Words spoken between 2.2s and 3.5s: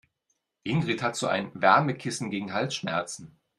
gegen Halsschmerzen.